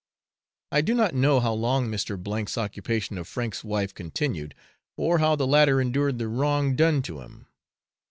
I 0.71 0.81
do 0.81 0.95
not 0.95 1.13
know 1.13 1.39
how 1.41 1.53
long 1.53 1.87
Mr. 1.87 2.17
K 2.19 2.51
's 2.51 2.57
occupation 2.57 3.19
of 3.19 3.27
Frank's 3.27 3.63
wife 3.63 3.93
continued, 3.93 4.55
or 4.97 5.19
how 5.19 5.35
the 5.35 5.45
latter 5.45 5.79
endured 5.79 6.17
the 6.17 6.27
wrong 6.27 6.75
done 6.75 7.03
to 7.03 7.19
him. 7.21 7.45